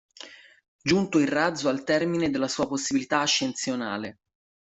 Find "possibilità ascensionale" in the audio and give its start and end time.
2.67-4.21